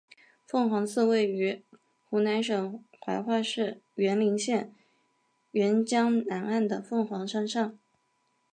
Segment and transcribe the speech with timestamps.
[0.47, 1.63] 凤凰寺位于
[2.05, 4.73] 湖南省怀化市沅陵县
[5.53, 7.77] 沅江南岸的凤凰山上。